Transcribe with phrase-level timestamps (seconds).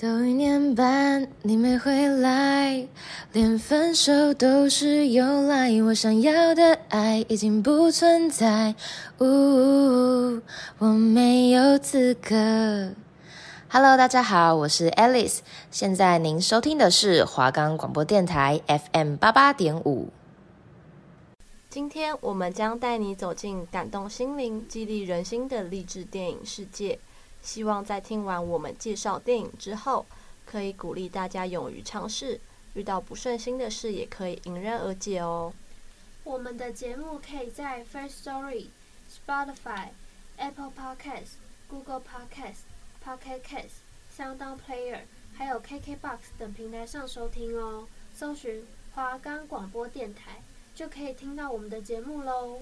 [0.00, 2.88] 都一年半，你没回来，
[3.34, 5.70] 连分手都是由来。
[5.82, 8.74] 我想要的爱已经不存在，
[9.18, 10.40] 呜，
[10.78, 12.92] 我没有资格。
[13.68, 15.40] Hello，大家好，我是 Alice，
[15.70, 20.08] 现在您收听的是华冈广播电台 FM 八八点五。
[21.68, 26.98] 今天我们将带你走进感动心灵、激励人心的励志电影世界。
[27.42, 30.06] 希望在听完我们介绍电影之后，
[30.46, 32.40] 可以鼓励大家勇于尝试，
[32.74, 35.52] 遇到不顺心的事也可以迎刃而解哦。
[36.22, 38.66] 我们的节目可以在 First Story、
[39.10, 39.88] Spotify、
[40.36, 42.60] Apple Podcast、Google Podcast、
[43.04, 43.80] Pocket Cast、
[44.16, 45.00] Sound Player，
[45.34, 47.88] 还有 KKBox 等平台上收听哦。
[48.14, 50.42] 搜寻华冈广播电台，
[50.74, 52.60] 就可以听到我们的节目喽。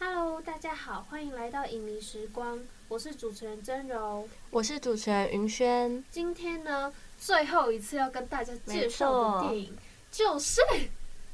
[0.00, 2.60] Hello，大家好，欢迎来到影迷时光。
[2.86, 6.04] 我是主持人真柔，我是主持人云轩。
[6.08, 9.76] 今天呢，最后一次要跟大家介绍的电影
[10.12, 10.60] 就是《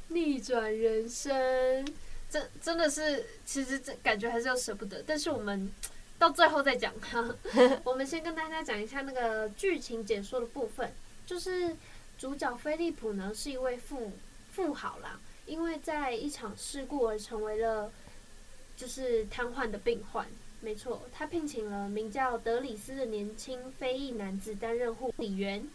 [0.07, 1.85] 逆转人生》。
[2.27, 5.71] 真真的是，其实这感觉还是要舍不得，但是我们
[6.17, 7.23] 到最后再讲哈。
[7.85, 10.91] 我们先跟大家讲一下那个剧情解说的部分，
[11.27, 11.75] 就是
[12.17, 14.13] 主角菲利普呢是一位富
[14.51, 17.91] 富豪啦，因为在一场事故而成为了。
[18.77, 20.27] 就是瘫痪的病患，
[20.59, 25.65] 没错，他聘请了名叫德里斯的年轻非裔男子担任护理员。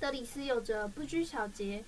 [0.00, 1.84] 德里斯有着不拘小节、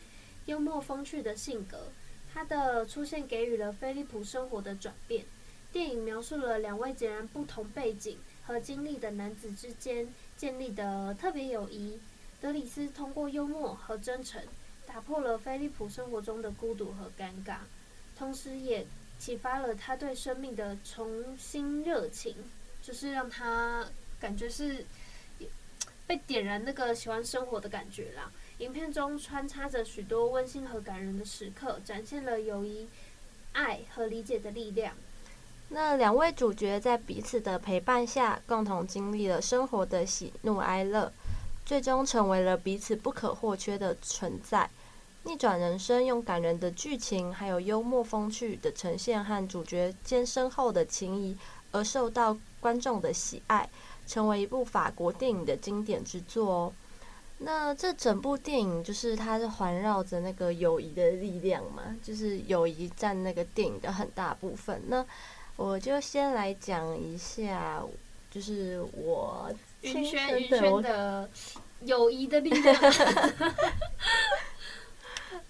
[0.46, 1.88] 幽默风趣的性格，
[2.32, 5.24] 他的出现给予了菲利普生活的转变。
[5.72, 11.98] 电影描述了两位截然不同背景和经历的男子之间建立的特别友谊。
[12.40, 14.40] 德里斯通过幽默和真诚，
[14.86, 17.56] 打破了菲利普生活中的孤独和尴尬，
[18.16, 18.86] 同时也。
[19.22, 22.34] 启发了他对生命的重新热情，
[22.82, 23.86] 就是让他
[24.18, 24.84] 感觉是
[26.08, 28.32] 被点燃那个喜欢生活的感觉啦。
[28.58, 32.88] 影片中穿插着许多温馨和感人的时刻，展现了友谊、
[33.52, 34.96] 爱和理解的力量。
[35.68, 41.12] 那两位主角在彼此的陪伴下，共同经历了生活的喜怒哀乐，
[41.64, 44.68] 最终成为了彼此不可或缺的存在。
[45.24, 51.36] 逆转人生用感人的剧情，还有幽默风趣的呈现和主角间深厚的情谊，
[51.70, 53.68] 而受到观众的喜爱，
[54.06, 56.72] 成为一部法国电影的经典之作哦。
[57.38, 64.82] 那这整部电影就是它是环绕着那个友谊的力量嘛，就是友谊占那个电影的很大部分。
[64.88, 65.04] 那
[65.56, 67.82] 我就先来讲一下，
[68.30, 69.52] 就是我
[69.82, 71.30] 亲身的的
[71.84, 72.76] 友谊的力量。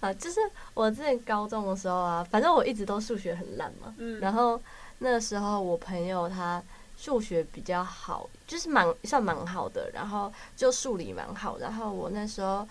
[0.03, 0.41] 啊，就是
[0.73, 3.95] 我之前高中的时候啊，反正我一直都数学很烂嘛。
[3.97, 4.19] 嗯。
[4.19, 4.61] 然后
[4.97, 6.61] 那时候我朋友他
[6.97, 11.57] 数学比较好，就是蛮算蛮好的，然后就数理蛮好。
[11.57, 12.67] 然后我那时候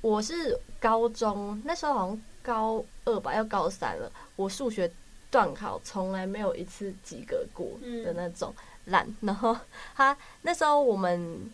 [0.00, 4.90] 我是高中那时候好像高二吧，要高三了，我数学
[5.30, 7.66] 断考从来没有一次及格过
[8.02, 8.54] 的那种
[8.86, 9.06] 烂。
[9.06, 9.16] 嗯。
[9.20, 9.54] 然后
[9.94, 11.50] 他那时候我们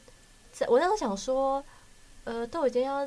[0.53, 1.65] 在我那时候想说，
[2.23, 3.05] 呃，都已经要。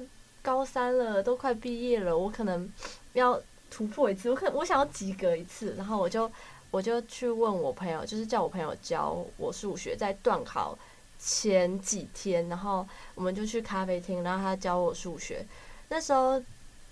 [0.47, 2.71] 高三了，都快毕业了，我可能
[3.11, 3.37] 要
[3.69, 6.31] 突破一次，我可能我想要及格一次，然后我就
[6.71, 10.79] 我就去问我朋友，就是叫我朋友教我数学，在段考
[11.19, 15.45] 前几天，然后我们就去咖啡厅，然后他教我数学，
[15.89, 16.41] 那时候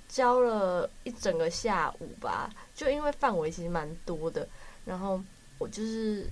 [0.10, 4.46] 教了一整个下午吧，就因为范围其实蛮多的，
[4.84, 5.22] 然后
[5.60, 6.28] 我就是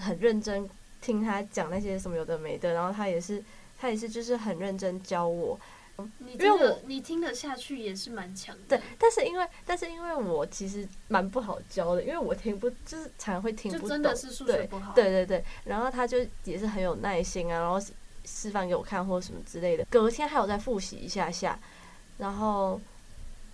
[0.00, 0.66] 很认真
[1.02, 3.44] 听他讲那些什么有的没的，然后他也是
[3.78, 5.60] 他也是就是很认真教我。
[6.18, 8.62] 你听得你听得下去也是蛮强的。
[8.76, 13.88] 对，但是因为但是因为我其实蛮不好教的，因为我听不就是常常会听不懂。
[13.88, 14.92] 就真的是数学不好。
[14.92, 17.80] 对对对，然后他就也是很有耐心啊，然后
[18.24, 19.84] 示范给我看或者什么之类的。
[19.88, 21.56] 隔天还有再复习一下下，
[22.18, 22.80] 然后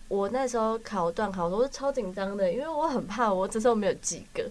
[0.09, 4.43] 我那时候考段考都是超紧张的，因为我很怕我这时候没有及格。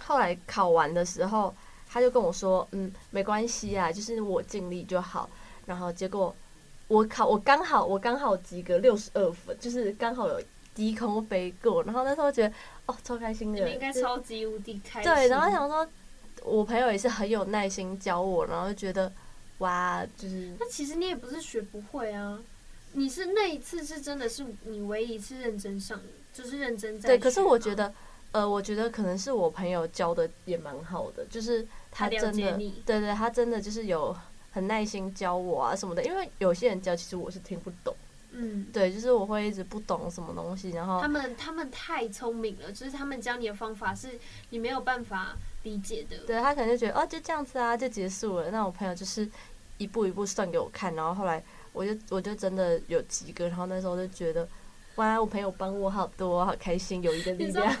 [0.00, 1.54] 后来考完的时候，
[1.88, 5.30] 他就跟我说：“嗯，没关系啊，就是我尽力就好。”
[5.64, 6.34] 然后结果。
[6.88, 10.40] 我考我刚好我刚好及格六十二分，就是刚好有
[10.74, 12.54] 低空飞过，然后那时候觉得
[12.86, 15.12] 哦超开心的，你应该超级无敌开心。
[15.12, 15.86] 对，然后想说，
[16.44, 19.12] 我朋友也是很有耐心教我，然后就觉得
[19.58, 22.38] 哇，就是那其实你也不是学不会啊，
[22.92, 26.00] 你是那一次是真的是你唯一一次认真上，
[26.32, 27.10] 就是认真在。
[27.10, 27.92] 对，可是我觉得，
[28.32, 32.56] 呃，我觉得可能是我朋友教的也蛮好的，就是他真的，
[32.86, 34.16] 对对，他真的就是有。
[34.50, 37.94] 很耐心教我啊什么的，因为有些人教其实我是听不懂，
[38.32, 44.18] 嗯，对，就是我会一直不懂什么东西，然后他们他们太聪明了，就是他们教你的方法是
[44.50, 49.28] 你没有办法理解的，对，他可能就觉得哦就这样子啊就结束了，那我朋友就是
[49.76, 51.42] 一步一步算给我看，然后后来
[51.72, 54.48] 我就我就真的有及格，然后那时候就觉得，
[54.96, 57.76] 哇，我朋友帮我好多，好开心，有一个力量。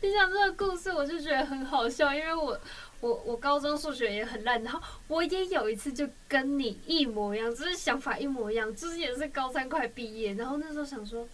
[0.00, 2.58] 你 讲这个故事，我就觉得很好笑，因为我
[3.00, 11.28] 我我高中数学也很烂，然后我也有一次就跟你一模一样，就是想法一模一样，就是也是高三快毕业，然后那时候想说，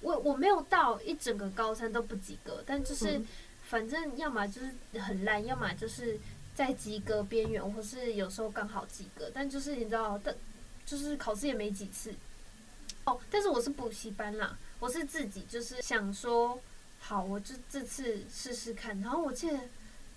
[0.00, 3.20] 我我没有到一整个高三都不及格，但就是
[3.64, 6.18] 反正要么就是很烂，要么就是
[6.54, 10.34] 在及格边缘，或是有时候刚好及格，但就是你知道，但
[10.86, 12.14] 就是考试也没几次。
[13.04, 16.60] 哦，但是我是补习班啦，我是自己就是想说。
[17.02, 19.00] 好，我就这次试试看。
[19.00, 19.58] 然后我记得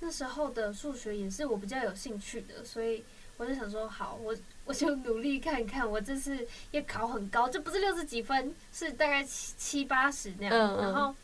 [0.04, 3.02] 那时候的数学也是我比较有兴趣的，所以
[3.38, 4.36] 我就想说，好，我
[4.66, 5.90] 我就努力看看。
[5.90, 10.54] 我这次也考很高，这不是六十几分，是大概七七八十那样。
[10.54, 10.82] 嗯嗯。
[10.84, 11.16] 然后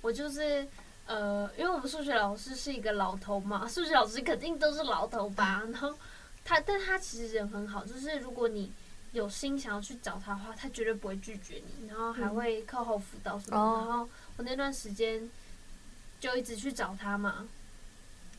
[0.00, 0.64] 我就是
[1.06, 5.64] 呃，因为我们数学老师是一个老头嘛，数学老师肯定都是老头吧。
[5.72, 5.92] 然后
[6.44, 8.70] 他，但他其实人很好，就是如果你
[9.10, 13.56] 有心想要去找他的话，他绝对不会拒绝你，然后还会课后辅导什么。
[13.56, 13.88] 嗯。
[13.88, 14.08] 然后。
[14.38, 15.28] 我那段时间
[16.18, 17.46] 就一直去找他嘛，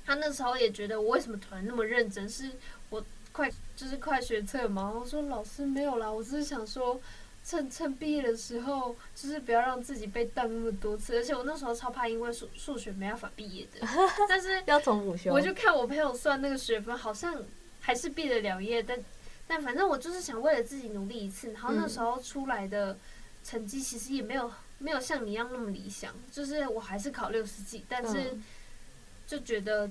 [0.05, 2.51] 他那时候也觉得我为什么突然那么认真，是
[2.89, 4.91] 我快就是快学测嘛。
[4.91, 6.99] 我说老师没有啦，我只是想说
[7.45, 11.17] 趁趁毕业的时候，就是不要让自己被当那么多次。
[11.17, 13.87] 而且我那时候超怕因为数数学没办法毕业的，
[14.27, 17.41] 但是 要重补修，我就看我朋友算那个学分，好像
[17.81, 18.99] 还是毕得了业，但
[19.47, 21.51] 但反正我就是想为了自己努力一次。
[21.51, 22.97] 然后那时候出来的
[23.43, 24.51] 成绩其实也没有。
[24.79, 28.35] 没有像你一样那么理想，就是我还是考六十几，但是
[29.33, 29.89] 就觉得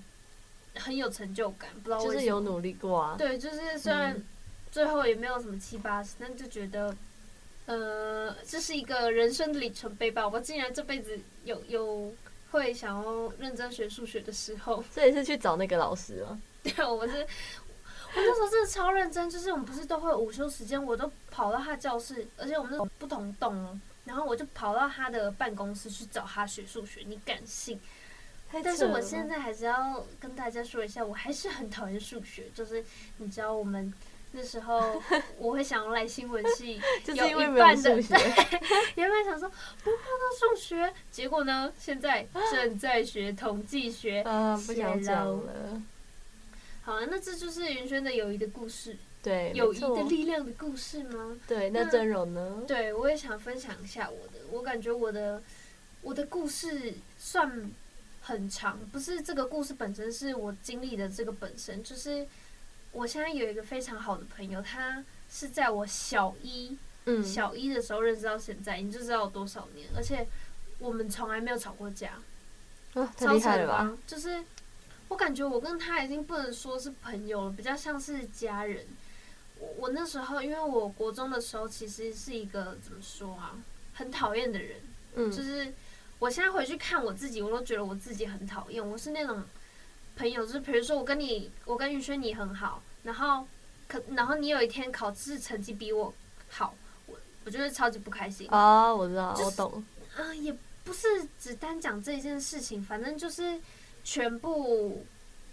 [0.77, 2.15] 很有成就感，不知道为什么。
[2.15, 3.17] 就是有努力过啊。
[3.19, 4.17] 对，就是虽然
[4.71, 6.97] 最后也没有什么七八十，但就觉得，
[7.67, 10.29] 呃，这是一个人生的里程碑吧。
[10.29, 12.15] 我竟然这辈子有有
[12.53, 14.85] 会想要认真学数学的时候。
[14.95, 16.39] 这也是去找那个老师了？
[16.63, 17.27] 对，我是我
[18.15, 23.77] 那时候真的超认真，就是我们不是都会午休时间，我都跑到他教室，而且我们是不同栋哦。
[24.05, 27.81] 然后我就跑到他的办公室去找他学数学，你敢信？
[28.63, 32.45] 但是我现在还是要跟大家说一下，我还是很讨厌数学。
[32.55, 32.85] 就是
[33.19, 33.93] 你知道，我们
[34.33, 35.01] 那时候
[35.39, 36.81] 我会想要来新闻系，
[37.15, 38.61] 有一半的对，
[38.97, 45.83] 原本想说不碰到数学，结果呢，现在正在学统计学，啊，不想讲了。
[46.83, 48.97] 好了，那这就是云轩的友谊的故事。
[49.23, 51.39] 对，友谊的力量的故事吗？
[51.47, 52.65] 对，那真容呢？
[52.67, 54.41] 对，我也想分享一下我的。
[54.51, 55.41] 我感觉我的
[56.01, 57.71] 我的故事算
[58.23, 61.83] 很长，不是这个故事本身，是我经历的这个本身。
[61.83, 62.27] 就是
[62.93, 69.89] 我现在有一个非常好的朋友，他是在我小一，嗯，小一的时候认识到现在，你就知道有多少年。
[69.97, 70.27] 而且
[70.79, 72.21] 我们从来没有吵过架，
[72.95, 73.99] 啊，太厉害了吧？
[74.07, 74.43] 就是
[75.09, 78.87] 我感觉我跟他已经不能说是朋友了，比较像是家人。
[79.79, 83.57] 我那时候，因为我国中的时候，其实是一个怎么说啊，
[83.95, 84.79] 很讨厌的人。
[85.15, 85.73] 嗯，就是
[86.23, 88.89] 我现在回去看我自己，我都觉得我自己很讨厌。
[88.91, 89.43] 我是那种
[90.15, 93.45] 朋友，就是比如说我跟你，我跟宇轩你很好，然后
[93.89, 96.15] 可然后你有一天考试成绩比我
[96.49, 96.77] 好，
[97.07, 98.47] 我我觉得超级不开心。
[98.53, 99.85] 哦，我知道，就是、我懂。
[100.15, 101.09] 啊、呃，也不是
[101.41, 103.59] 只单讲这一件事情，反正就是
[104.05, 105.05] 全部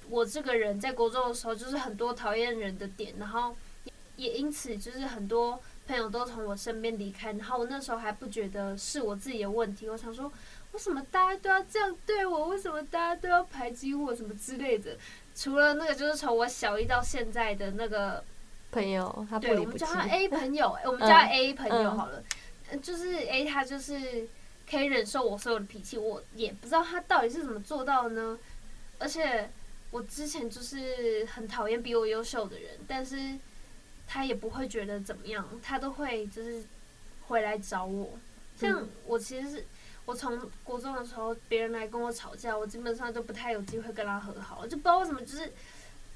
[0.08, 3.56] 我这个人在国中的时候，就是很多讨厌人的点，然后。
[4.16, 5.58] 也因此，就是很多
[5.88, 9.88] 朋友都从我身边离开，然后我那时候还不觉得是我自己的问题。
[9.88, 10.30] 我想说，
[10.72, 12.50] 为什么大家都要这样对我？
[12.50, 14.16] 为什么大家都要排挤我？
[14.16, 14.96] 什么之类的。
[15.36, 18.24] 除了那个，就是从我小一到现在的那个
[18.72, 22.24] 朋友，他不对，我们叫他 A 朋友， 我们叫他 A 朋友好了。
[22.72, 24.28] 嗯，就是 A，他就是
[24.70, 28.40] 可以忍受我所有的脾气，我也不知道他到底是怎么做到的呢。
[28.98, 29.50] 而且
[29.92, 33.38] 我之前就是很讨厌比我优秀的人，但是。
[34.12, 36.64] 他也不会觉得怎么样，他都会就是
[37.28, 38.18] 回来找我。
[38.58, 39.66] 像我其实是
[40.10, 45.54] 我从国中的时候，别人来跟我吵架，我基本上就不太有机会跟他和好，就不知道为什么，就是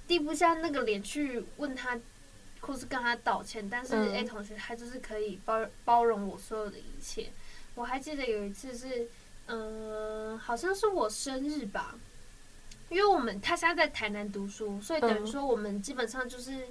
[0.08, 2.00] 低不下那个脸去问他，
[2.62, 3.70] 或是跟他道歉。
[3.70, 7.32] 但是 A 同学他就是可以包包容我所有的一切。
[7.76, 9.08] 我还记得有一次是，
[9.46, 11.94] 嗯、呃，好像是我生日吧，
[12.90, 16.66] 因为我们他现在在台南读书，所以等于说我们基本上就是。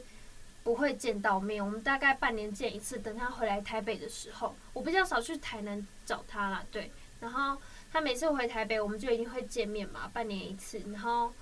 [0.65, 2.97] 不会见到面，我们大概半年见一次。
[3.01, 6.65] 等他回来台北的时候，我比较少去台南找他啦。
[6.71, 6.89] 对，
[7.23, 7.57] 然后
[7.91, 10.79] 他每次回台北，我们就一定会见面嘛，半年一次。
[10.93, 11.33] 然后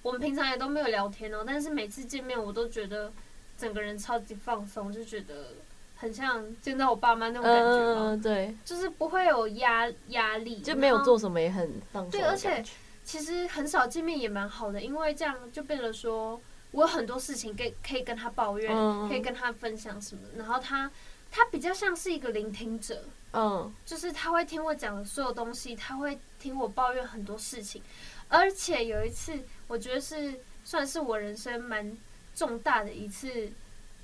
[0.00, 3.12] 我们平常也都没有聊天哦，但是每次见面，我都觉得
[3.58, 5.48] 整个人超级放松，就觉得
[5.96, 7.60] 很像见到我爸妈那种感觉。
[7.60, 12.10] 嗯，对，就是不会有压压力，就没有做什么也很放松。
[12.12, 12.64] 对，而且
[13.04, 16.40] 其实很少见面也蛮好的，因为这样就变得说。
[16.70, 18.70] 我有很多事情可以可以跟他抱怨，
[19.08, 20.20] 可以跟他分享什么。
[20.36, 20.90] 然后他
[21.30, 27.82] 他比较像是一个聆听者，嗯，就是他会听我讲的所有东西，他会听我抱怨很多事情。
[28.28, 31.96] 而且有一次，我觉得是算是我人生蛮
[32.34, 33.50] 重大的一次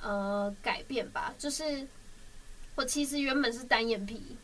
[0.01, 1.87] 呃改变吧，就是
[2.75, 4.37] 我其实原本是单眼皮，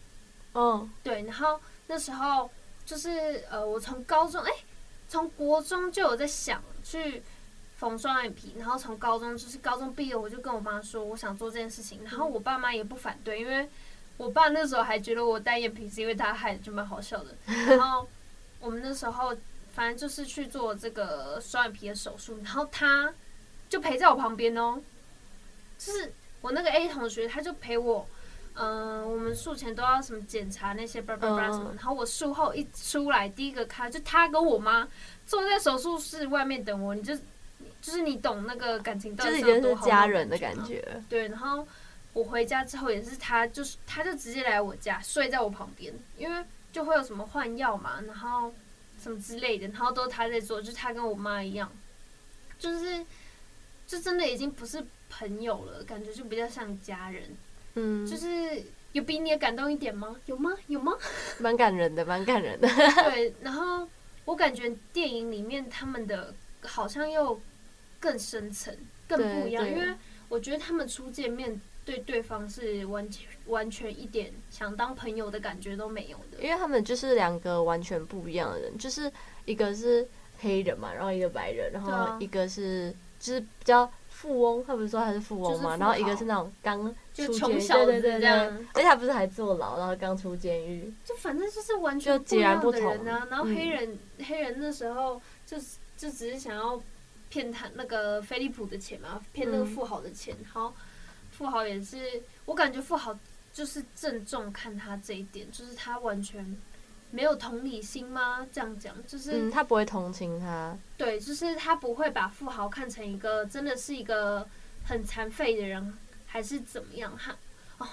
[0.54, 2.50] 嗯，对，然后那时候
[2.84, 4.50] 就是呃，我从高中哎，
[5.08, 7.22] 从国中就有在想去
[7.76, 13.68] 缝双眼皮，然后从高中就是高中毕业，我就跟我妈说我想做这件事情，然后我爸妈也不反对，因为
[14.20, 17.34] 我爸那时候还觉得我单眼皮是因为他害的，就蛮好笑的。
[17.68, 18.08] 然后
[18.60, 19.36] 我们那时候。
[19.72, 23.14] 反正就是去做这个双眼皮的手术，然后他
[23.68, 24.82] 就陪在我旁边哦。
[25.78, 28.04] 就是我那个 A 同学，他就陪我，
[28.54, 34.86] 嗯、呃，我们术前都要什么检查那些叭叭叭什么，然后我术后一出来，第一个看就他跟我妈
[35.24, 37.14] 坐在手术室外面等我，你就
[37.80, 40.84] 就是你懂那个感情到底是有多好，家人的感觉。
[41.08, 41.66] 对，然后
[42.12, 48.52] 我回家之后也是他，就是他就直接来我家睡在我旁边，因为就会有什么换药嘛，然后。
[49.02, 51.72] 什么之类的，然后都是他在做，就是他跟我妈一样，
[52.58, 53.02] 就是，
[53.86, 57.24] 就真的已经不是朋友了，感觉就比较像家人。
[57.76, 58.62] 嗯，就是
[58.92, 60.14] 有比你也感动一点吗？
[60.26, 60.54] 有吗？
[60.66, 60.92] 有吗？
[61.40, 62.68] 蛮感人的，蛮感人的。
[62.68, 63.88] 对， 然后
[64.26, 67.40] 我感觉电影里面他们的好像又
[67.98, 68.76] 更深层、
[69.08, 69.94] 更不一样，因为
[70.28, 71.58] 我觉得他们初见面。
[71.84, 79.10] 对对方是完全完全一点想当朋友的感觉都没有的，因为他们就是两个完全不一样的人，就是
[79.44, 80.06] 一个是
[80.38, 93.26] 黑人嘛，然后一个白人，然后一个是就是比较富翁，他不是说他是富翁嘛，然后一个是那种刚出监狱，对对对，这样，而且他不是还坐牢，然后刚出监狱，就反正就是完全不一样的人啊。
[93.30, 95.56] 然后黑人、嗯、黑人那时候就
[95.96, 96.80] 就只是想要
[97.30, 100.74] 骗他那个菲利普的钱嘛，骗那个富豪的钱，好、嗯。
[101.40, 103.18] 富豪也是，我感觉富豪
[103.50, 106.54] 就是郑重看他这一点，就是他完全
[107.10, 108.46] 没有同理心吗？
[108.52, 110.76] 这样讲就是、嗯，他不会同情他。
[110.98, 114.46] 对，就是他不会把富豪看成一个真的是一个
[114.84, 117.16] 很残废的人，还是怎么样？
[117.16, 117.34] 哈，
[117.78, 117.88] 哦，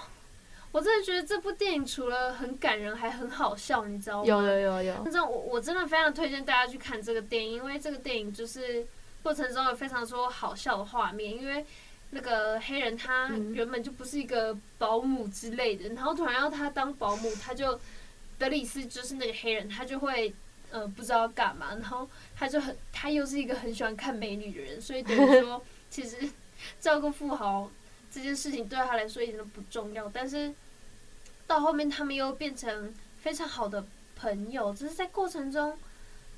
[0.70, 4.26] 我真的觉得这部电影除了很感人，还很好笑，你知道吗？
[4.26, 5.08] 有有有有。
[5.10, 8.86] 那我我真的非常推荐大家去看这个电影，因为这个电影就是
[9.22, 11.64] 过程中有非常多好笑的画面，因为。
[12.10, 17.78] 那个黑人他原本就不是一个保姆之类的，嗯、然后突然要他当保姆，他就
[18.38, 20.34] 德里斯就是那个黑人，他就会
[20.70, 26.16] 呃不知道干嘛，然后他就很他又是一个很喜欢看美女的人，所以等于说其实
[26.80, 27.70] 照顾富豪
[28.10, 30.54] 这件事情对他来说一点都不重要，但是
[31.46, 33.84] 到后面他们又变成非常好的
[34.16, 35.78] 朋友，只是在过程中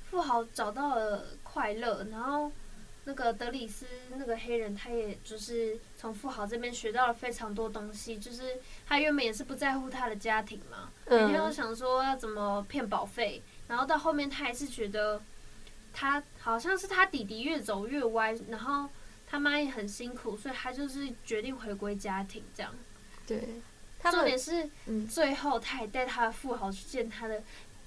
[0.09, 2.51] 富豪找到了快乐，然后。
[3.05, 8.17] 那个德里斯那个黑人，他也就是从富豪这边学到了非常多东西。
[8.19, 15.21] 就是他原本也是不在乎他的家庭嘛，每天都想说要怎么骗保费，然后到后面他还是觉得
[15.91, 18.87] 他好像是他弟弟越走越歪，然后
[19.27, 22.71] 他妈也很辛苦，所以他就是决定回归家庭这样。
[23.25, 23.61] 对，
[24.03, 24.69] 重点是
[25.09, 27.41] 最后他还带他的富豪去见他的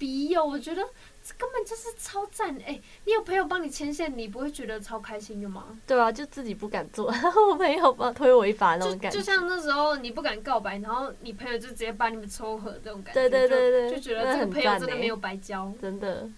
[0.05, 0.83] 笔友，我觉得。
[1.27, 2.81] 这根本就是超赞哎、欸！
[3.05, 5.75] 你有朋友帮你牵线，你不会觉得超开心的吗？
[5.87, 9.17] 对啊，就自己不敢做， 然后我朋友帮推我一把那种感觉。
[9.17, 13.19] 就像那时候你不敢告白，然后你朋友就直接把你们撮合这种感觉。
[13.19, 15.73] 对对对对，就，就觉得这个朋友真的没有白交。
[15.81, 16.29] 真的。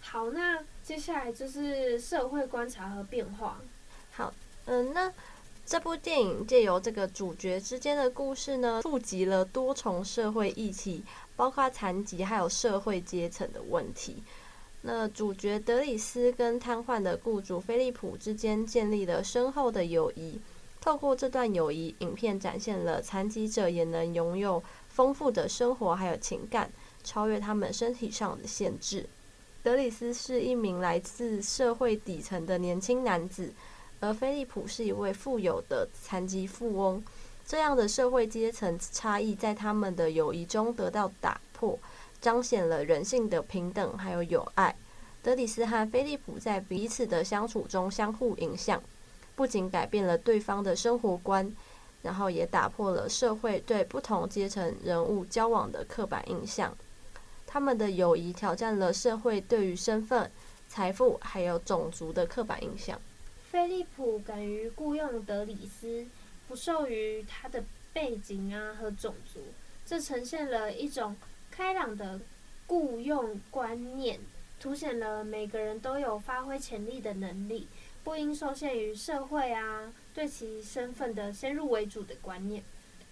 [0.00, 3.60] 好，那接下来就是社会观察和变化。
[4.10, 5.12] 好，嗯，那
[5.64, 11.04] 这部电影借由这个主角之间的故事呢，触及了多重社会议题。
[11.36, 14.22] 包括残疾，还有社会阶层的问题。
[14.82, 20.38] 那主角德里斯跟瘫痪的雇主菲利普之间建立了深厚的友谊。
[20.80, 26.70] 透过这段友谊，影片展现了残疾者也能拥有丰富的生活，还有情感，
[27.02, 29.06] 超越他们身体上的限制。
[29.62, 33.50] 德里斯是一名来自社会底层的年轻男子，
[34.00, 37.02] 而菲利普是一位富有的残疾富翁。
[37.46, 41.78] 这样的社会阶层差异在他们的友谊中得到打破，
[42.20, 44.74] 彰显了人性的平等还有友爱。
[45.22, 48.82] 德里斯和菲利普在彼此的相处中相互影响，
[49.34, 51.50] 不仅改变了对方的生活观，
[52.02, 56.74] 然后也打破了社会对不同阶层人物交往的刻板印象。
[57.46, 60.30] 他们的友谊挑战了社会对于身份、
[60.68, 62.98] 财富还有种族的刻板印象。
[63.50, 66.06] 菲利普敢于雇佣德里斯。
[66.48, 69.40] 不受于他的背景啊和种族，
[69.86, 71.16] 这呈现了一种
[71.50, 72.20] 开朗的
[72.66, 74.20] 雇佣观念，
[74.58, 77.68] 凸显了每个人都有发挥潜力的能力。
[78.02, 82.62] 不应受限于社会啊对其身份的先入为主的观念。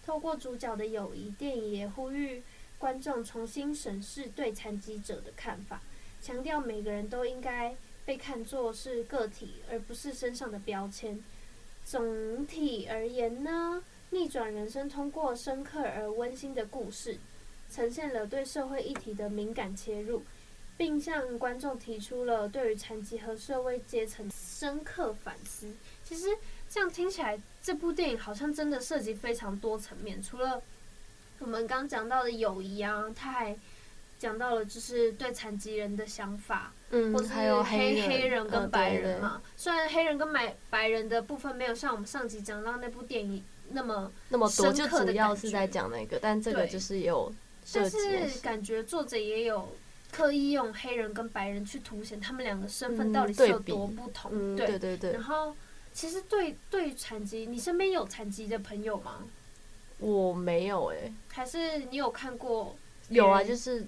[0.05, 2.43] 透过主角的友谊，电影也呼吁
[2.79, 5.81] 观众重新审视对残疾者的看法，
[6.21, 7.75] 强调每个人都应该
[8.05, 11.19] 被看作是个体，而不是身上的标签。
[11.93, 13.85] 总体而言呢，
[14.17, 17.19] 《逆转人生》通过深刻而温馨的故事，
[17.71, 20.23] 呈现了对社会议题的敏感切入，
[20.79, 25.71] 并向观众提出了对于残疾和社会阶层深刻反思。
[26.03, 26.29] 其实。
[26.71, 30.23] 这样听起来，这部电影好像真的涉及非常多层面。
[30.23, 30.63] 除了
[31.41, 33.55] 我们刚讲到的友谊啊，他还
[34.19, 39.43] 讲到了就是对残疾人的想法，嗯，或是还有黑黑黑人跟白人嘛。
[39.57, 47.33] 虽然黑人跟白白人的部分没有像我们上集讲到那部电影那么那么多，就主要是在讲那个，但这个就是有
[47.67, 49.75] 涉及，但是感觉作者也有
[50.13, 55.55] 刻意用黑人跟白人去凸显他们两个身份到底是有多不同，嗯、对，对对对，然后。
[55.95, 59.25] 其实对对残疾，你身边有残疾的朋友吗？
[59.99, 62.75] 我没有哎、欸，还是你有看过？
[63.11, 63.85] 有啊，就是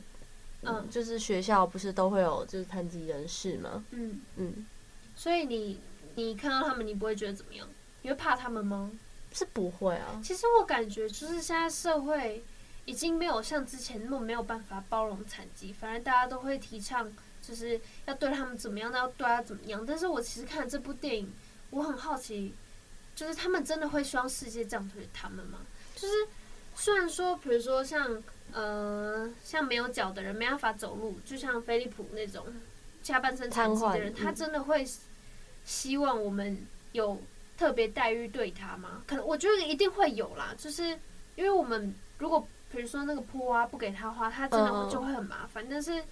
[0.65, 3.85] 嗯，嗯，就是学校不是都会有就是残疾人士吗？
[3.91, 4.67] 嗯嗯，
[5.15, 5.81] 所以你
[6.15, 7.69] 你看到他们，你不会觉得怎么样？
[8.03, 8.91] 你会怕他们吗？
[9.33, 10.21] 是不会啊。
[10.23, 12.45] 其实我感觉就是现在社会
[12.85, 19.85] 已经没有像之前那么没有办法包容残疾，反而大家都会提倡就是要对他们怎么样，要对他怎么样。
[19.87, 21.33] 但是我其实看了这部电影。
[21.71, 22.55] 我很好奇，
[23.17, 25.59] 就是他们真的会希望世界这样对他们吗？
[25.97, 26.15] 就是
[26.77, 28.23] 虽然说，比如说像
[28.55, 32.47] 呃，像没有脚的人没办法走路，就像飞利浦那种
[33.03, 34.87] 下半身残疾的人，他真的会
[35.65, 37.21] 希望我们有
[37.59, 39.03] 特别待遇对他吗？
[39.07, 40.99] 可能我觉得一定会有啦，就是
[41.35, 45.67] 因为我们如果比如说那个坡啊不给他花，他真的就会很麻烦。
[45.69, 46.03] 但是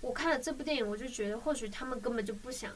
[0.00, 2.70] 我看了这部电影，我就觉得或许他们根本就不想。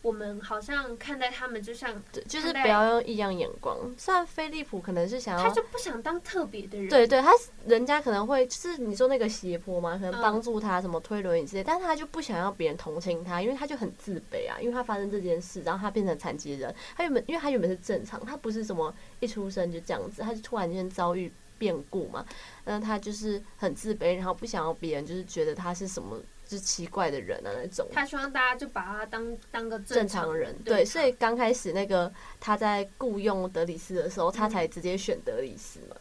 [0.00, 3.76] 我们好像看待他们就像，对，就是不要用异样眼光。
[3.98, 6.88] 虽然菲利普可能是想要，他就不想当特别的人。
[6.88, 7.32] 对对，他
[7.66, 16.74] 人家可能会就是你说那个斜坡嘛，可能帮助他什么推轮椅之类，但是他就不想要别人同情他，因为他就很自卑啊，因为他发生这件事，然后他变成残疾人。
[16.96, 22.24] 他原本因为他原本是正常，他不是什么一出生就这样子，他就突然间遭遇变故嘛，
[22.64, 26.16] 那他就是很自卑，然后不想要别人就是觉得他是什么。
[26.48, 27.86] 是奇怪的人啊，那种。
[27.92, 35.96] 他希望大家就把他当当个正常人，对，所以刚开始那个他在雇佣德里斯的时候，他才直接选德里斯嘛。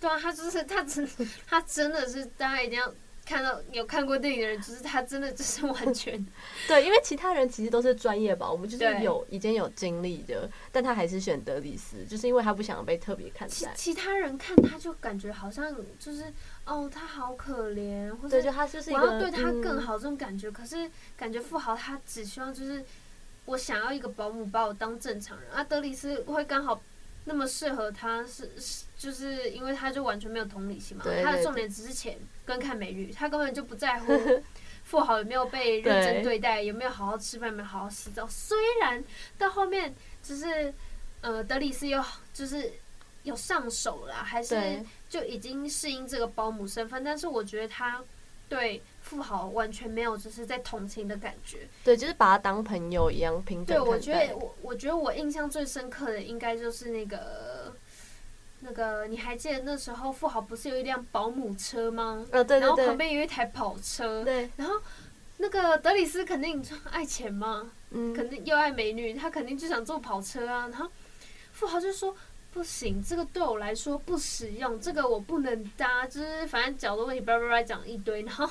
[0.00, 1.08] 对啊，他就是他真
[1.46, 2.92] 他真的是大家一定要。
[3.28, 6.26] 看到有看过电影的人，就是他真的就是完全
[6.66, 13.54] 对，因为其他人其实都是专业吧，我们就是有已经有经历的，但他还是选德里斯，就是因为他不想被特别看待。
[13.54, 16.32] 其其他人看他就感觉好像就是
[16.64, 20.48] 哦，他好可怜，或者就他就是我要对他更好这种感觉。
[20.48, 22.82] 嗯、可是感觉富豪他只希望就是
[23.44, 26.80] 我想要一个保姆把我当正常人，啊，德里斯会刚好
[27.28, 32.18] 那么适合他是，是就是因为他就完全没有同理心嘛，他的重点只是钱。
[32.46, 34.42] 跟看美女，他根本就不在乎
[34.82, 38.26] 富豪有没有被认真对待，有没有好好吃饭，有没有好好洗澡。
[38.26, 39.04] 虽然
[39.36, 40.72] 到后面就是
[41.20, 42.72] 呃，德里斯又就是
[43.24, 48.02] 有上手了，还是就已经适应这个保姆身份，但是我觉得他
[48.48, 51.66] 对富豪完全没有就是在同情的感觉。
[51.82, 53.76] 对，就是把他当朋友一样平等。
[53.76, 57.74] 对，我觉得我我觉得我印象最深刻的应该就是那个。
[58.60, 62.26] 那个你还记得那时候富豪不是有一辆保姆车吗？
[62.32, 62.66] 呃、哦，对对对。
[62.66, 64.24] 然后旁边有一台跑车。
[64.24, 64.50] 对。
[64.56, 64.74] 然后
[65.36, 70.66] 那个德里斯肯定爱钱嘛，嗯，肯定又爱美女，他肯定就想坐跑车啊。
[70.66, 70.90] 然后
[71.52, 72.12] 富豪就说
[72.52, 78.22] ：“不行，这个对我来说不实用，这个我不能搭。”就是反正脚的问题，叭叭叭讲一堆。
[78.22, 78.50] 然后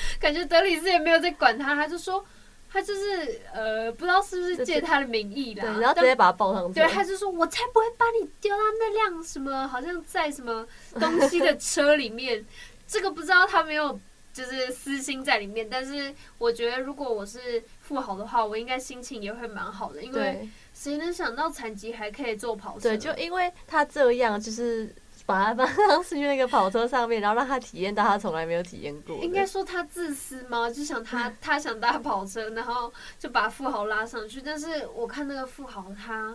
[0.20, 2.24] 感觉德里斯也没有在管他，他就说。
[2.70, 6.74] 他就是呃，不知道是不是借他的名义啦，对，然后直接把他抱上去。
[6.74, 10.66] 对，他就说：“我才不会把你丢到那辆什么，好像在什么
[11.00, 12.44] 东西的车里面。”
[12.86, 13.98] 这个不知道他没有
[14.34, 22.90] 就是私心在里面，但是我觉得如果我是富豪的话，我应该心情也会蛮好的，因为谁能想到残疾还可以做跑车？
[22.90, 24.94] 对，就因为他这样就是。
[25.28, 29.14] 把他放 上去那个跑车上面，然后让他体验到他从来没有体验过。
[29.18, 30.70] 应该说他自私吗？
[30.70, 34.40] 就想他 他想搭跑车，然后就把富豪拉上去。
[34.40, 36.34] 但是我看那个富豪他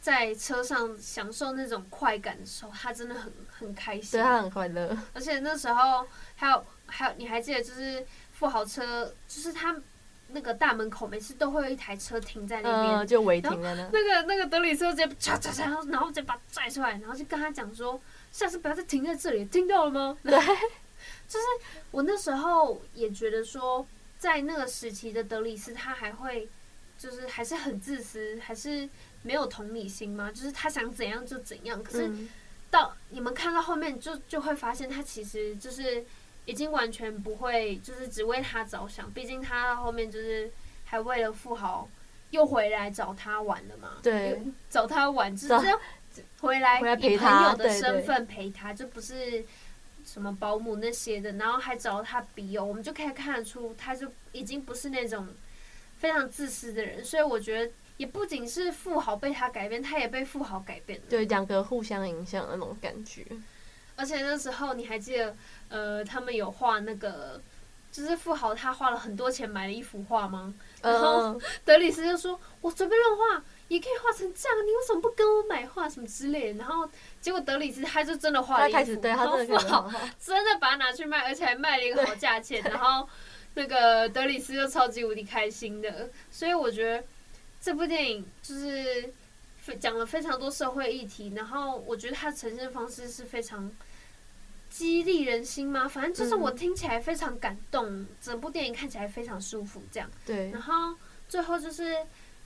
[0.00, 4.18] 在车上享受那种快感的时候，他真的很很开心。
[4.18, 4.96] 对，他很快乐。
[5.12, 9.76] 而且那时候还有还有，你还记得就是富豪车，就是他。
[10.30, 13.90] 那个大门口每次都会有一台车停在那边，嗯，就违停了呢。
[13.92, 20.32] 那个那个德里斯直接嚓嚓嚓，然后直接把他拽出来，然后就跟他讲说：“下次不要再停在这里，听到了吗？”对，
[21.28, 21.46] 就是
[21.90, 23.86] 我那时候也觉得说，
[24.18, 26.48] 在那个时期的德里斯，他还会
[26.98, 28.88] 就是还是很自私，还是
[29.22, 30.30] 没有同理心吗？
[30.30, 31.82] 就是他想怎样就怎样。
[31.82, 32.10] 可是
[32.70, 36.04] 到你们看到后面就，就就会发现他其实就是
[36.48, 39.10] 已经完全不会，就是只为他着想。
[39.12, 40.50] 毕竟他后面就是
[40.84, 41.88] 还为了富豪
[42.30, 43.98] 又回来找他玩了嘛。
[44.02, 45.78] 对，找他玩就是
[46.40, 49.44] 回来以朋友的身份陪他，就不是
[50.04, 51.32] 什么保姆那些的。
[51.32, 55.28] 然后还找他笔友，我们就可以看得出，他就已经不是那种。
[55.98, 61.06] 非常自私的人，所以我觉得也不仅是富豪被他改变，他也被富豪改变了。
[61.10, 63.26] 对，两个互相影响的那种感觉。
[63.98, 65.36] 而且那时候你还记得，
[65.68, 67.40] 呃，他们有画那个，
[67.92, 70.54] 就是富豪他花了很多钱买了一幅画吗？
[70.80, 76.88] 然后 德里斯就说：“我随便乱画也可以画成这样，你为什么不跟我买画什么之类的？”然后
[77.20, 83.08] 结果德里斯他就真的画了一幅，他开始对他真的 富豪 真的把它拿去卖，而且还卖了一个好价钱，然后。
[83.54, 87.04] 那个德里斯就超级无敌开心的，所以我觉得
[87.60, 89.12] 这部电影就是
[89.80, 93.68] 讲了非常多社会议题，然后我觉得它呈现方式是非常
[94.78, 100.08] 激励人心吗，反正就是我听起来非常感动，整部电影看起来非常舒服，这样。
[100.24, 100.52] 对。
[100.52, 100.94] 然后
[101.28, 101.96] 最后就是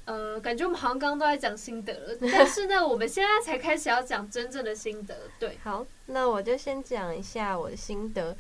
[0.07, 5.29] 呃，感觉我们好像刚刚都在讲心得了， 但是呢，我们现在才开始要讲真正的心得。
[5.39, 5.59] 对。
[5.63, 8.35] 好，那我就先讲一下我的心得。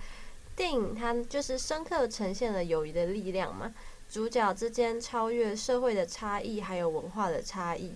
[0.56, 3.70] 电影它就是深刻呈现了友谊的力量嘛，
[4.08, 7.94] 主角之间超越社会的差异，还有文化的差异，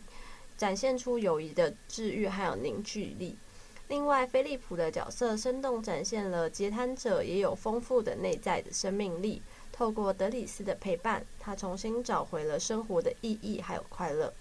[0.58, 3.38] 展现出友谊的治愈还有凝聚力。
[3.88, 9.40] 另外，菲利普的角色生动展现了截瘫者也有丰富的内在的生命力。
[9.70, 14.32] 透过德里斯的陪伴，他重新找回了生活的意义还有快乐。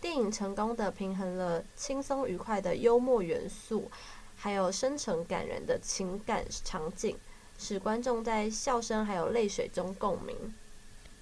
[0.00, 3.90] 电影成功的平衡了轻松愉快的幽默元素，
[4.36, 7.16] 还有深沉感人的情感场景。
[7.56, 10.54] 使观众在笑声还有泪水中共鸣。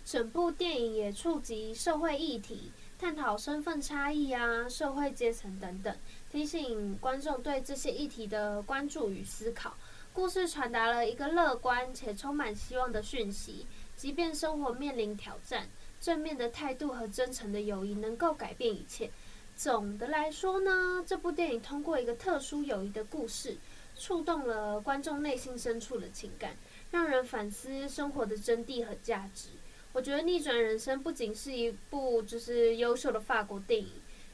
[0.05, 5.97] 整部电影也触及社会议题，探讨身份差异啊、社会阶层等等，
[6.33, 9.77] 提醒观众对这些议题的关注与思考。
[10.15, 13.67] 故事传达了一个乐观且充满希望的讯息，
[13.97, 15.69] 即便生活面临挑战，
[16.01, 19.11] 正面的态度和真诚的友谊能够改变一切。
[19.55, 23.59] 总的来说呢，这部电影通过一个特殊友谊的故事。
[23.95, 26.57] 触动了观众内心深处的情感，
[26.91, 29.51] 让人反思生活的真谛和价值。
[29.93, 33.93] 我觉得《逆转人生》不仅是一部就是优秀的法国电影，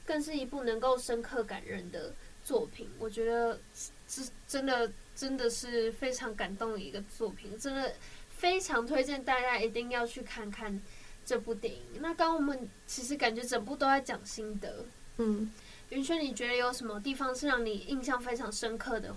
[0.09, 2.11] 更是一部能够深刻感人的
[2.43, 2.89] 作品。
[2.97, 3.59] 我觉得
[4.07, 7.93] 这真的真的是非常感动的一个作品，真的
[8.35, 10.81] 非常推荐大家一定要去看看
[11.23, 11.81] 这部电影。
[11.99, 14.83] 那刚刚我们其实感觉整部都在讲心得，
[15.17, 15.51] 嗯，
[15.89, 19.15] 云轩，你觉得有什么地方是让你印象非常深刻的？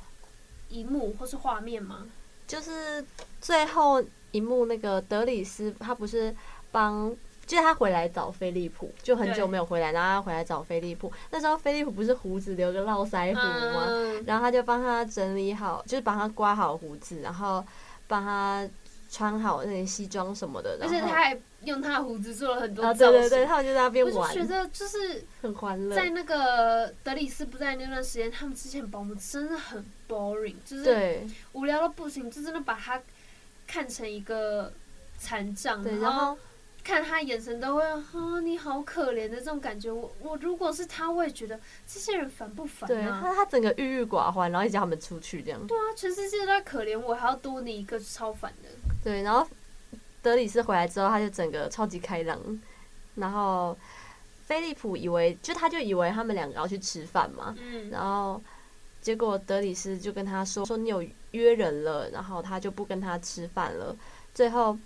[0.69, 2.07] 一幕或是画面吗？
[2.47, 3.03] 就是
[3.41, 6.37] 最后一幕，那个德里斯他不是
[6.71, 7.17] 帮，
[7.53, 11.13] 就是他回来找菲利普，就很久没有回来，然后他回来找菲利普。
[11.31, 13.85] 那时候菲利普不是胡子留个络腮胡吗？
[13.89, 17.65] 嗯、然后他就帮他整理好，就是帮他刮好胡子，然后
[18.07, 18.69] 帮他
[19.11, 20.79] 穿好那些西装什么的。
[20.81, 23.21] 而且他还用他的胡子做了很多造型。
[23.21, 24.15] 对对对，他们就在那边玩。
[24.15, 25.95] 我就觉得就是很欢乐。
[25.95, 29.85] 在那个德里斯不在那段时间，他们之前保姆真的很。
[30.09, 33.01] boring 就是无聊到不行，就真的把他
[33.67, 34.71] 看成一个
[35.17, 36.37] 残障，然后
[36.85, 38.05] 看他眼神都会啊，
[38.43, 39.91] 你好可怜的这种感觉。
[39.91, 42.89] 我我如果是他，我也觉得这些人烦不烦啊？
[42.89, 45.67] 对，他他整个郁郁寡欢，然后一直叫他们出去这样。
[45.67, 48.69] 对啊，全世界都在可怜我，还要多你一个，超烦的。
[49.03, 49.47] 对，然后
[50.23, 52.39] 德里斯回来之后，他就整个超级开朗。
[53.15, 53.77] 然后
[54.45, 58.43] 菲利普以为，就他就以为他们两个要去吃饭嘛，嗯，然后。
[59.03, 63.97] 结果德里斯就跟他说：“说你有约人了，然后他就不跟他吃饭了。”
[64.33, 64.79] 最后，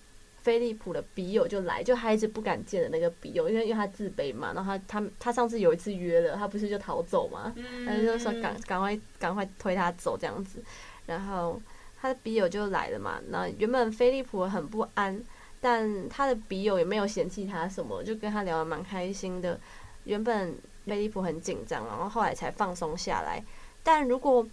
[0.46, 4.52] 菲利浦的笔友就来，就他一直不敢见的那个笔友，因为因为他自卑嘛。
[4.54, 7.52] 然后他他他上次有一次约了，他不是就逃走嘛？
[7.84, 10.62] 他就说赶赶快赶快推他走这样子。
[11.06, 11.60] 然后
[12.00, 13.20] 他的笔友就来了嘛。
[13.28, 15.20] 那原本飞利浦很不安，
[15.60, 19.58] 但他的笔友也没有嫌弃他什么，就跟他聊得蛮开心的。
[20.04, 23.42] 原本飞利浦很紧张，然后后来才放松下来。
[23.82, 24.46] 但如果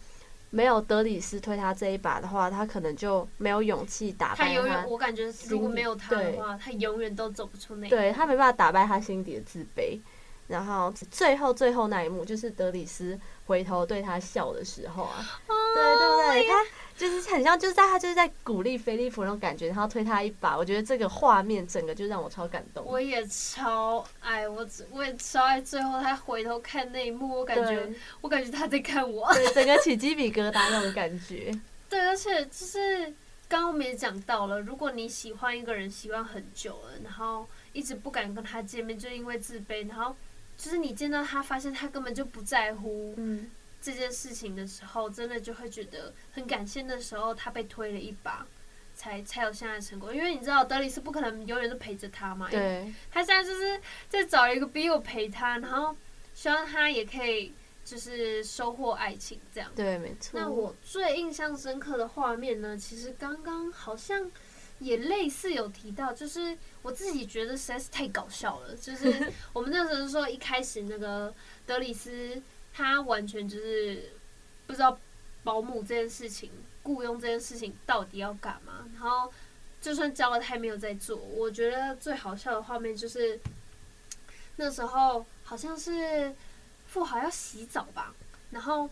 [0.56, 4.44] 没有德里斯推他这一把的话，他可能就没有勇气打败他。
[4.44, 7.96] 他永远，我感觉如果没有他的话，他永远都走不出那一步。
[7.96, 10.00] 对，他没办法打败他心底的自卑。
[10.48, 16.48] 然后最后最后那一幕，就是德里斯回头对他笑的时候啊，哦、对对不对？
[16.48, 16.66] 他。
[16.98, 20.58] 就是很像，就是在他就是在鼓励菲利普那种感觉，然后推他一把。
[20.58, 22.86] 我觉得这个画面整个就让我超感动。
[22.86, 27.90] 我也超爱我，我也超爱最后他回头看那一幕，我感觉
[28.22, 31.52] 我感觉他在看我，对，整个起鸡皮疙瘩那种感觉。
[31.90, 33.06] 对，而且就是
[33.48, 39.88] 刚刚我们也讲到了，如果你喜欢一个人，喜欢很久了，然后一直不敢跟他见面，就因为自卑。
[39.88, 40.16] 然后
[40.58, 43.16] 就是你见到他，发现他根本就不在乎
[43.84, 46.82] 这件事情的时候，真的就会觉得很感谢。
[46.84, 48.48] 那时候他被推了一把，
[48.96, 50.13] 才才有现在的成果。
[50.15, 52.50] 因为你知道，德里斯不可能永远都陪着他嘛。
[52.50, 52.93] 对。
[53.12, 55.93] 他现在就是在找一个 Bill 陪他，然后
[56.34, 59.69] 希望他也可以就是收获爱情这样。
[59.76, 60.39] 对，没错。
[60.39, 64.32] 那我最印象深刻的画面呢，其实刚刚好像。
[64.80, 68.76] 也类似有提到，就是我自己觉得实在是太搞笑了。
[68.76, 71.34] 就是 我们那时候说，一开始那个
[71.65, 72.41] 德里斯
[72.74, 74.12] 他完全就是
[74.68, 75.00] 不知道
[75.44, 78.86] 保姆这件事情、雇佣这件事情到底要干嘛。
[78.94, 79.32] 然后
[79.80, 81.16] 就算教了，他也没有在做。
[81.16, 83.40] 我觉得最好笑的画面就是
[84.56, 86.34] 那时候好像是
[86.88, 88.14] 富豪要洗澡吧，
[88.52, 88.90] 然后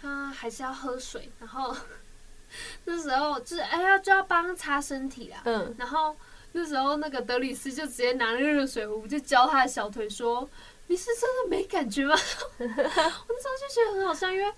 [0.00, 1.74] 他还是要喝水，然后。
[2.84, 5.40] 那时候就是哎呀，就要帮他擦身体啦。
[5.46, 5.74] 嗯。
[5.78, 6.14] 然后
[6.52, 10.48] 那时候那个德里斯就直接拿那个热水壶就浇他的小腿，说
[10.86, 12.14] ：“你是真的没感觉吗？”
[12.58, 14.52] 我那时候就觉得很好笑，因为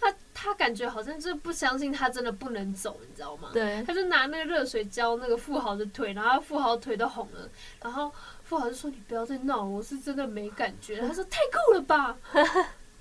[0.00, 3.50] 他他感觉好像就是不相信他真的不能走，你知道吗？
[3.52, 3.82] 对。
[3.86, 7.48] 他就拿那个热水浇那个富豪的腿，然后富豪腿都红了。
[7.82, 8.12] 然后
[8.44, 12.16] 富豪就说：“你不要再闹，我是真的没感觉。”他说：“太酷了吧！”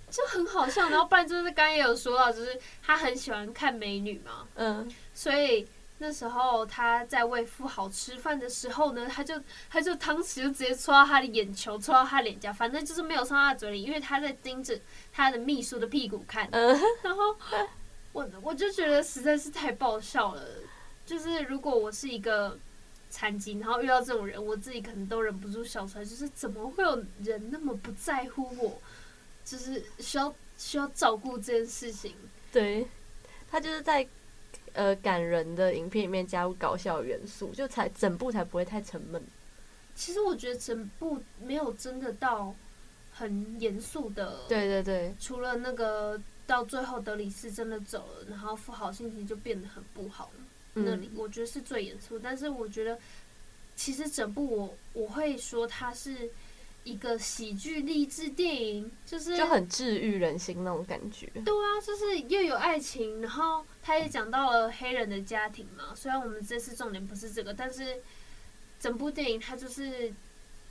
[0.10, 5.68] 就很好笑，然后不然就是刚刚也有说到，就是他很喜欢看美女嘛，嗯，所以
[6.00, 14.80] 那时候他在喂富豪吃饭的时候呢，他就他就汤匙就直接戳到他的眼球，戳到他脸颊，反正就是没有送到他嘴里，因为他在盯着
[15.12, 17.36] 他的秘书的屁股看，嗯，然后
[18.14, 20.44] 我我就觉得实在是太爆笑了，
[21.06, 22.58] 就是如果我是一个
[23.10, 28.82] 残疾，然后遇到这种人，我自己可能都忍不住笑出来，就是怎么会有人那么不在乎我？
[29.44, 32.14] 就是需要需要照顾这件事情，
[32.52, 32.86] 对，
[33.50, 34.06] 他就是在
[34.78, 39.22] 呃感人的影片里面加入搞笑元素，就才整部才不会太沉闷。
[39.96, 42.54] 其实我觉得整部没有真的到
[43.12, 50.32] 很严肃的，对对对，除了那个到最后德里斯真的走了，然后富豪心情就变得很不好，
[50.76, 52.20] 嗯、那里我觉得是最严肃。
[52.20, 52.98] 但是我觉得
[53.76, 56.30] 其实整部我我会说它是。
[56.88, 61.28] 一个喜剧励志电影，就是就很治愈人心那种感觉。
[61.44, 65.94] 对啊，就是又有爱情，然后他也讲到了黑人的家庭嘛。
[65.94, 67.98] 虽然我们这次重点不是这个，但是
[68.80, 70.14] 整部电影它就是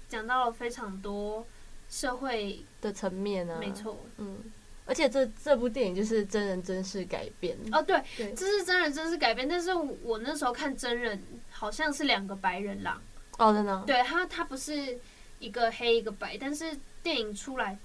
[0.08, 1.46] 讲到了非常多
[1.90, 3.58] 社会的层面啊。
[3.60, 4.38] 没错，嗯，
[4.86, 7.54] 而且这这部电影就是真人真事改编。
[7.72, 9.46] 哦，对，对，这是真人真事改编。
[9.46, 12.98] 但是我那时候看真人，好像是两个白人啦。
[13.36, 13.84] 哦，真的。
[13.86, 14.98] 对他，他不是。
[15.38, 17.78] 一个黑一个白，但是电影出来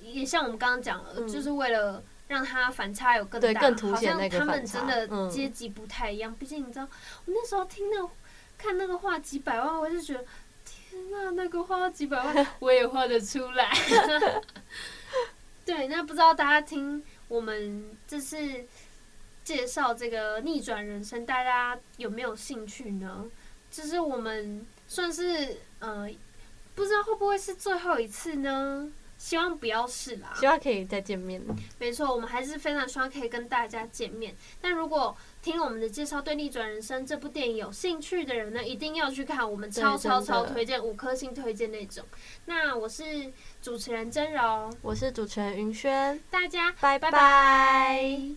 [0.00, 4.80] 也像我们刚刚讲了，嗯，就是为了让他反差有更大，更凸显那个反差。
[4.80, 6.34] 他们真的阶级不太一样。
[6.34, 6.88] 毕，嗯，竟你知道，
[7.24, 8.08] 我那时候听那
[8.58, 10.24] 看那个画几百万，我就觉得
[10.64, 13.70] 天哪，那个画几百万 我也画得出来。
[15.64, 18.38] 对，那不知道大家听我们这次
[19.44, 23.24] 介绍这个逆转人生，大家有没有兴趣呢？
[23.70, 26.10] 就是我们算是呃。
[26.76, 28.88] 不知道会不会是最后一次呢？
[29.18, 30.34] 希望不要是啦。
[30.38, 31.42] 希望可以再见面。
[31.78, 34.36] 没错，我们还是非常希望可以跟大家见面。
[34.60, 42.04] 但如果听我们的介绍对《逆转人生》这部电影有兴趣的人呢，一定要去看，我们超超超推荐，五颗星推荐那种。
[42.44, 48.36] 那我是主持人真柔，我是主持人云轩，大家拜拜。